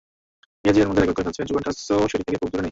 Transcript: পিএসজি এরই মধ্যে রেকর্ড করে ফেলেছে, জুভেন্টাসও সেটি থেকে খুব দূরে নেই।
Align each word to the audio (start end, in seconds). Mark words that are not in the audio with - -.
পিএসজি 0.61 0.79
এরই 0.81 0.89
মধ্যে 0.89 1.01
রেকর্ড 1.01 1.15
করে 1.17 1.25
ফেলেছে, 1.27 1.41
জুভেন্টাসও 1.49 2.09
সেটি 2.11 2.23
থেকে 2.27 2.39
খুব 2.41 2.49
দূরে 2.51 2.63
নেই। 2.63 2.69